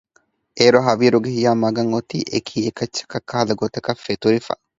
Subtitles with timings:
[0.57, 4.53] އޭރު ހަވީރުގެ ހިޔާ މަގަށް އޮތީ އެކީ އެކައްޗަކަށް ކަހަލަ ގޮތަކަށް ފެތުރިފަ